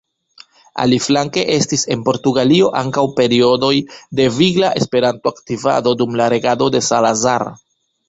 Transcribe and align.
Aliflanke 0.83 1.43
estis 1.55 1.83
en 1.97 2.05
Portugalio 2.07 2.71
ankaŭ 2.81 3.05
periodoj 3.21 3.71
de 4.21 4.29
vigla 4.41 4.75
Esperanto-aktivado 4.83 5.97
dum 6.05 6.21
la 6.23 6.33
regado 6.39 6.75
de 6.79 6.87
Salazar. 6.93 7.51